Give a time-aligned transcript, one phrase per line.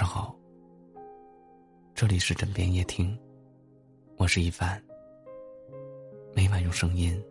[0.00, 0.34] 上好，
[1.94, 3.14] 这里是枕边夜听，
[4.16, 4.82] 我是一凡。
[6.34, 7.22] 每晚用声音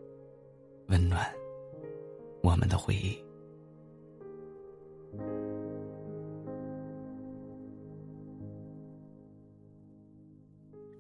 [0.88, 1.28] 温暖
[2.44, 3.18] 我们的回忆。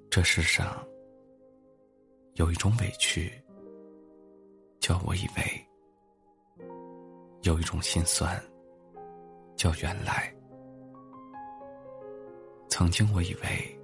[0.09, 0.83] 这世上
[2.33, 3.31] 有一种委屈，
[4.79, 5.43] 叫我以为；
[7.43, 8.43] 有一种心酸，
[9.55, 10.33] 叫原来。
[12.79, 13.79] 曾经我以为，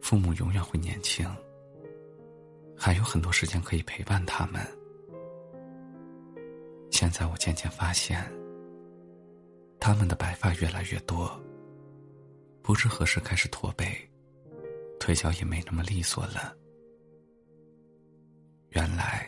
[0.00, 1.28] 父母永远会年轻，
[2.76, 4.64] 还有很多时间可以陪伴他们。
[6.92, 8.22] 现在我渐渐发现，
[9.80, 11.28] 他们的白发越来越多，
[12.62, 13.88] 不知何时开始驼背，
[15.00, 16.56] 腿脚也没那么利索了。
[18.68, 19.26] 原来，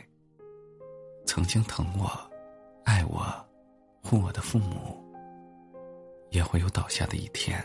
[1.26, 2.08] 曾经疼我、
[2.84, 3.26] 爱我、
[4.00, 5.04] 护我的父母，
[6.30, 7.60] 也会有倒下的一天。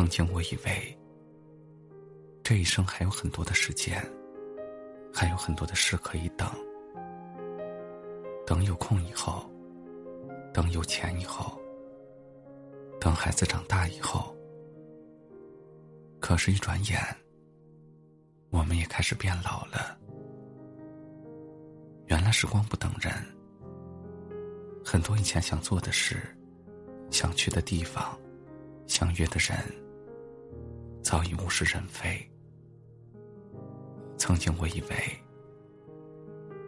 [0.00, 0.98] 曾经我以为，
[2.42, 4.02] 这一生还有很多的时间，
[5.12, 6.48] 还有很多的事可以等。
[8.46, 9.44] 等有空以后，
[10.54, 11.60] 等有钱以后，
[12.98, 14.34] 等孩子长大以后。
[16.18, 16.98] 可是，一转眼，
[18.48, 19.98] 我们也开始变老了。
[22.06, 23.12] 原来时光不等人，
[24.82, 26.16] 很多以前想做的事，
[27.10, 28.18] 想去的地方。
[28.86, 29.56] 相约的人，
[31.02, 32.28] 早已物是人非。
[34.16, 34.96] 曾经我以为，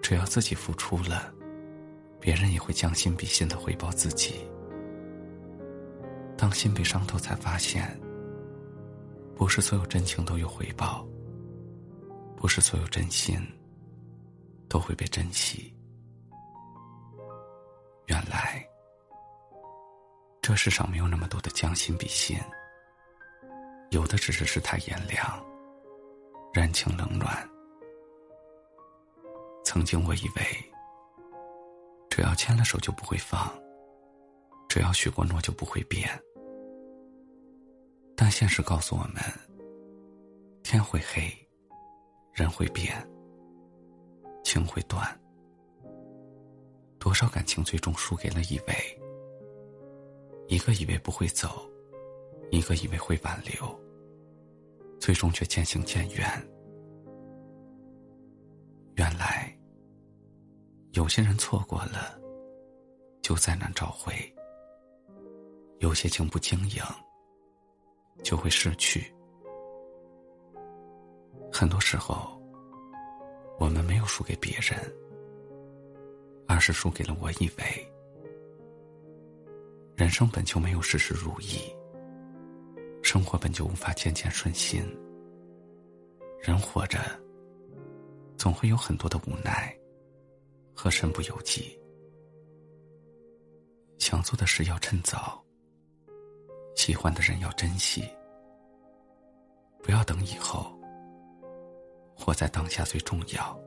[0.02, 1.32] 只要自己付出了，
[2.18, 4.48] 别人也会将心比心的回报自己。
[6.36, 7.98] 当心被伤透，才发现，
[9.36, 11.06] 不是所有真情都有回报，
[12.36, 13.38] 不是所有真心
[14.68, 15.74] 都会被珍惜。
[18.06, 18.66] 原来。
[20.44, 22.36] 这世上没有那么多的将心比心，
[23.92, 25.20] 有的只是世态炎凉、
[26.54, 27.46] 人情冷暖。
[29.66, 30.42] 曾经我以为，
[32.08, 33.52] 只要牵了手就不会放，
[34.66, 36.08] 只要许过诺就不会变。
[38.16, 39.16] 但现实告诉我们，
[40.62, 41.30] 天会黑，
[42.32, 43.06] 人会变，
[44.42, 45.06] 情会断，
[46.98, 48.74] 多少感情最终输给了以为。
[50.48, 51.70] 一个以为不会走，
[52.50, 53.81] 一个以为会挽留，
[55.12, 56.26] 最终却渐行渐远。
[58.94, 59.54] 原来，
[60.92, 62.18] 有些人错过了，
[63.20, 64.14] 就再难找回；
[65.80, 66.82] 有些情不经营，
[68.24, 69.14] 就会失去。
[71.52, 72.40] 很多时候，
[73.58, 74.80] 我们没有输给别人，
[76.48, 77.92] 而是输给了我以为。
[79.94, 81.70] 人生本就没有事事如意，
[83.02, 84.82] 生活本就无法件件顺心。
[86.42, 86.98] 人活着，
[88.36, 89.72] 总会有很多的无奈
[90.74, 91.78] 和身不由己。
[93.96, 95.40] 想做的事要趁早，
[96.74, 98.02] 喜欢的人要珍惜，
[99.84, 100.76] 不要等以后。
[102.16, 103.58] 活在当下最重要。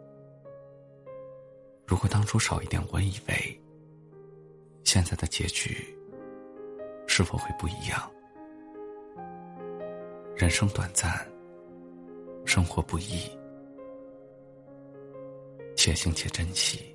[1.85, 3.61] 如果当初少一点我以为，
[4.83, 5.97] 现在的结局。
[7.07, 8.11] 是否会不一样？
[10.35, 11.25] 人生短暂，
[12.55, 13.29] 生活不易，
[15.75, 16.94] 且行且珍惜。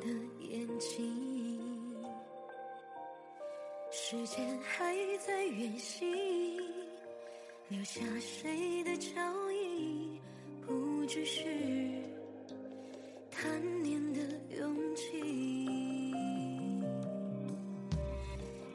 [0.00, 0.06] 的
[0.40, 1.94] 眼睛，
[3.90, 4.94] 时间还
[5.26, 6.08] 在远行，
[7.68, 9.10] 留下谁的脚
[9.50, 10.20] 印？
[10.66, 11.44] 不只是
[13.30, 14.20] 贪念的
[14.56, 15.20] 勇气，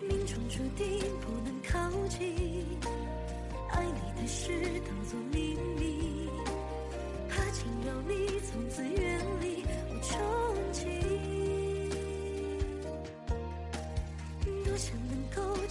[0.01, 2.65] 命中注定不能靠近，
[3.69, 4.51] 爱你的事
[4.85, 6.29] 当作秘密，
[7.29, 9.63] 怕惊扰你，从此远离。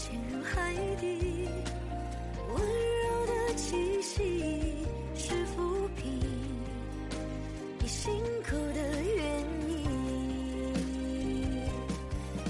[0.08, 1.48] 潜入海底，
[2.54, 4.86] 温柔的气息
[5.16, 6.20] 是浮萍，
[7.80, 8.14] 你心
[8.48, 9.26] 口的原
[9.66, 9.74] 因。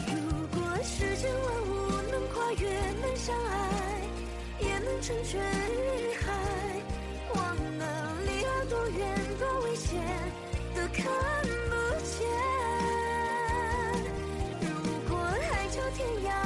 [0.07, 0.15] 如
[0.49, 1.73] 果世间万物
[2.11, 2.69] 能跨越，
[3.01, 4.03] 能相爱，
[4.61, 6.25] 也能成全云海。
[7.35, 9.99] 忘了离岸多远，多危险，
[10.75, 11.07] 都看
[11.71, 11.75] 不
[12.05, 12.15] 见。
[14.61, 14.67] 如
[15.09, 16.46] 果海角天涯。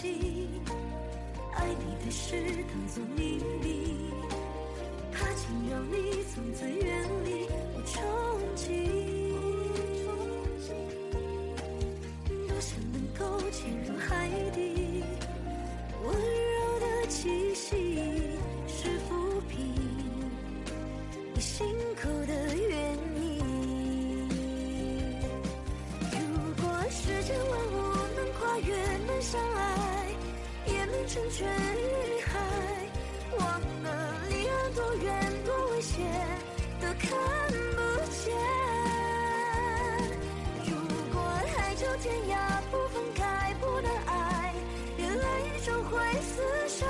[0.00, 0.50] 记，
[1.54, 2.34] 爱你的事
[2.68, 4.10] 当作秘密，
[5.12, 5.94] 怕惊扰你
[6.34, 6.84] 从此远
[7.24, 7.94] 离我憧
[8.56, 8.62] 憬。
[12.48, 15.04] 多想能够潜入海底，
[16.02, 17.76] 温柔的气息
[31.06, 32.40] 成全与海，
[33.38, 36.02] 忘了离岸多远多危险，
[36.80, 37.10] 都看
[37.76, 37.78] 不
[38.10, 38.34] 见。
[40.64, 40.74] 如
[41.12, 41.20] 果
[41.54, 42.32] 海角天涯
[42.70, 44.54] 不分开，不能爱，
[44.96, 45.24] 原来
[45.64, 46.86] 终会厮守。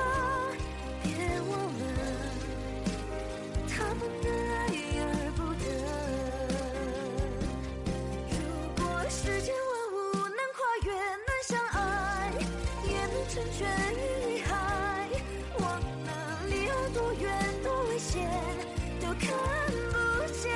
[13.53, 15.09] 全遗海，
[15.59, 17.33] 忘了离岸多远
[17.63, 18.29] 多危险，
[19.01, 19.29] 都看
[19.93, 19.95] 不
[20.33, 20.51] 见。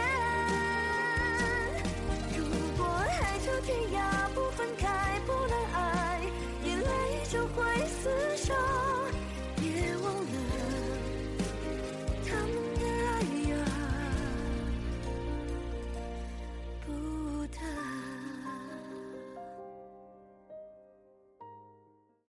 [2.36, 2.44] 如
[2.76, 6.20] 果海角天涯不分开，不能爱，
[6.64, 6.86] 眼泪
[7.30, 7.62] 终会
[8.02, 8.87] 厮守。